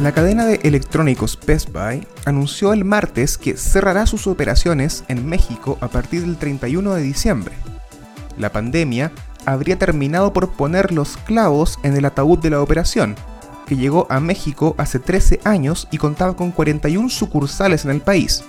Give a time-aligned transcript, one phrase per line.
[0.00, 5.76] La cadena de electrónicos Best Buy anunció el martes que cerrará sus operaciones en México
[5.82, 7.54] a partir del 31 de diciembre.
[8.38, 9.12] La pandemia
[9.44, 13.14] habría terminado por poner los clavos en el ataúd de la operación,
[13.66, 18.42] que llegó a México hace 13 años y contaba con 41 sucursales en el país.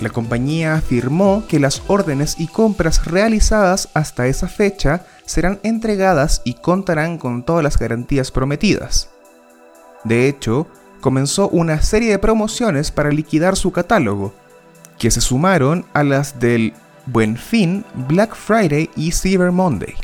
[0.00, 6.54] La compañía afirmó que las órdenes y compras realizadas hasta esa fecha serán entregadas y
[6.54, 9.08] contarán con todas las garantías prometidas.
[10.04, 10.66] De hecho,
[11.00, 14.32] comenzó una serie de promociones para liquidar su catálogo,
[14.98, 16.74] que se sumaron a las del
[17.06, 19.94] Buen Fin, Black Friday y Cyber Monday.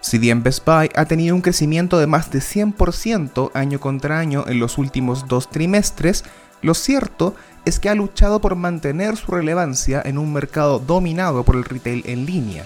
[0.00, 4.44] Si bien Best Buy ha tenido un crecimiento de más de 100% año contra año
[4.46, 6.24] en los últimos dos trimestres,
[6.62, 11.56] lo cierto es que ha luchado por mantener su relevancia en un mercado dominado por
[11.56, 12.64] el retail en línea,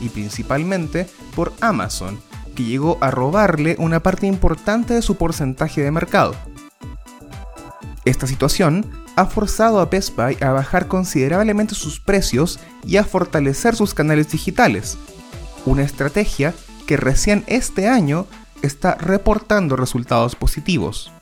[0.00, 2.18] y principalmente por Amazon,
[2.56, 6.34] que llegó a robarle una parte importante de su porcentaje de mercado.
[8.04, 13.76] Esta situación ha forzado a Best Buy a bajar considerablemente sus precios y a fortalecer
[13.76, 14.98] sus canales digitales,
[15.64, 16.54] una estrategia
[16.86, 18.26] que recién este año
[18.62, 21.12] está reportando resultados positivos.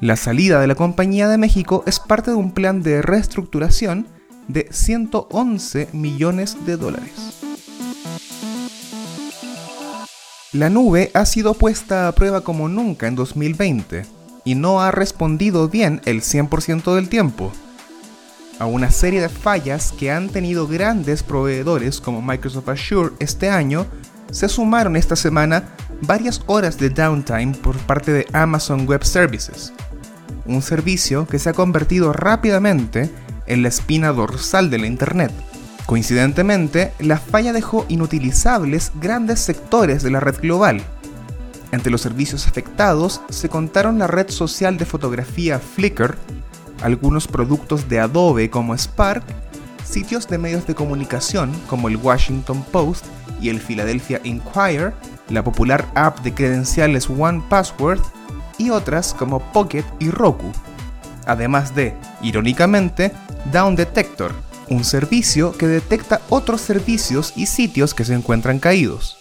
[0.00, 4.06] La salida de la compañía de México es parte de un plan de reestructuración
[4.48, 7.49] de 111 millones de dólares.
[10.52, 14.04] La nube ha sido puesta a prueba como nunca en 2020
[14.44, 17.52] y no ha respondido bien el 100% del tiempo.
[18.58, 23.86] A una serie de fallas que han tenido grandes proveedores como Microsoft Azure este año,
[24.32, 25.68] se sumaron esta semana
[26.00, 29.72] varias horas de downtime por parte de Amazon Web Services,
[30.46, 33.08] un servicio que se ha convertido rápidamente
[33.46, 35.30] en la espina dorsal de la Internet.
[35.90, 40.80] Coincidentemente, la falla dejó inutilizables grandes sectores de la red global.
[41.72, 46.16] Entre los servicios afectados se contaron la red social de fotografía Flickr,
[46.80, 49.24] algunos productos de Adobe como Spark,
[49.84, 53.06] sitios de medios de comunicación como el Washington Post
[53.40, 54.94] y el Philadelphia Inquirer,
[55.28, 58.00] la popular app de credenciales One Password
[58.58, 60.52] y otras como Pocket y Roku.
[61.26, 63.10] Además de, irónicamente,
[63.50, 64.32] Down Detector,
[64.70, 69.18] un servicio que detecta otros servicios y sitios que se encuentran caídos.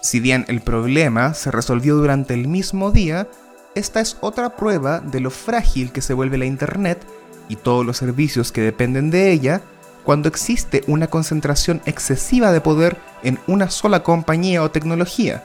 [0.00, 3.28] Si bien el problema se resolvió durante el mismo día,
[3.74, 7.06] esta es otra prueba de lo frágil que se vuelve la Internet
[7.48, 9.60] y todos los servicios que dependen de ella
[10.04, 15.44] cuando existe una concentración excesiva de poder en una sola compañía o tecnología.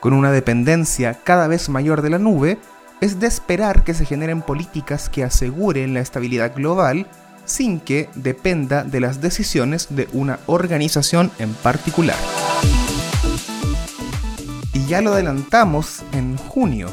[0.00, 2.58] Con una dependencia cada vez mayor de la nube,
[3.00, 7.06] es de esperar que se generen políticas que aseguren la estabilidad global
[7.44, 12.16] sin que dependa de las decisiones de una organización en particular.
[14.72, 16.88] Y ya lo adelantamos en junio.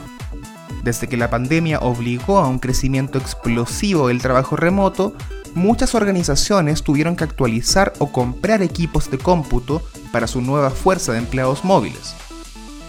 [0.83, 5.13] Desde que la pandemia obligó a un crecimiento explosivo del trabajo remoto,
[5.53, 11.19] muchas organizaciones tuvieron que actualizar o comprar equipos de cómputo para su nueva fuerza de
[11.19, 12.15] empleados móviles.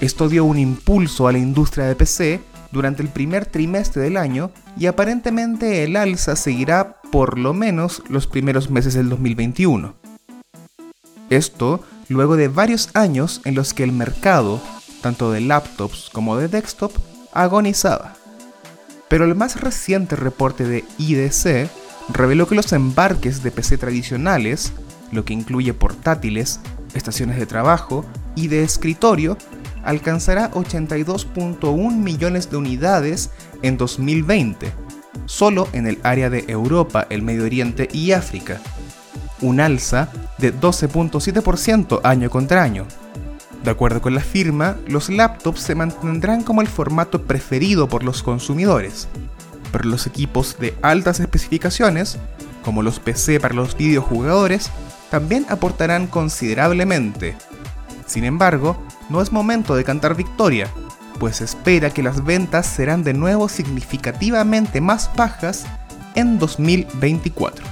[0.00, 2.40] Esto dio un impulso a la industria de PC
[2.72, 8.26] durante el primer trimestre del año y aparentemente el alza seguirá por lo menos los
[8.26, 9.94] primeros meses del 2021.
[11.30, 14.60] Esto luego de varios años en los que el mercado,
[15.00, 16.92] tanto de laptops como de desktop,
[17.32, 18.14] agonizaba.
[19.08, 21.70] Pero el más reciente reporte de IDC
[22.08, 24.72] reveló que los embarques de PC tradicionales,
[25.10, 26.60] lo que incluye portátiles,
[26.94, 28.04] estaciones de trabajo
[28.34, 29.36] y de escritorio,
[29.82, 33.30] alcanzará 82.1 millones de unidades
[33.62, 34.72] en 2020,
[35.26, 38.60] solo en el área de Europa, el Medio Oriente y África,
[39.40, 40.08] un alza
[40.38, 42.86] de 12.7% año contra año.
[43.64, 48.22] De acuerdo con la firma, los laptops se mantendrán como el formato preferido por los
[48.22, 49.08] consumidores,
[49.70, 52.18] pero los equipos de altas especificaciones,
[52.64, 54.70] como los PC para los videojugadores,
[55.10, 57.36] también aportarán considerablemente.
[58.06, 58.76] Sin embargo,
[59.08, 60.68] no es momento de cantar victoria,
[61.18, 65.64] pues espera que las ventas serán de nuevo significativamente más bajas
[66.14, 67.64] en 2024.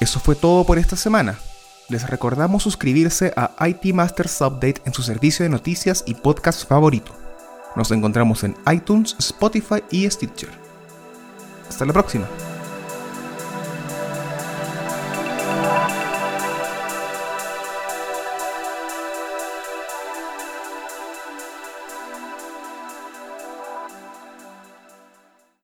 [0.00, 1.38] Eso fue todo por esta semana.
[1.88, 7.12] Les recordamos suscribirse a IT Masters Update en su servicio de noticias y podcast favorito.
[7.76, 10.50] Nos encontramos en iTunes, Spotify y Stitcher.
[11.68, 12.26] Hasta la próxima.